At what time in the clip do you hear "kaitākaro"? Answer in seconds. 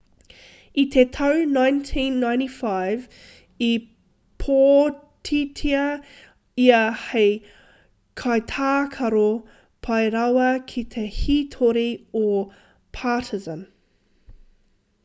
8.23-9.27